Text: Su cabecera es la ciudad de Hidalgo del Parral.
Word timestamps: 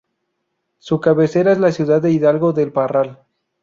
Su 0.79 0.99
cabecera 0.99 1.51
es 1.51 1.59
la 1.59 1.71
ciudad 1.71 2.01
de 2.01 2.09
Hidalgo 2.11 2.53
del 2.53 2.71
Parral. 2.71 3.19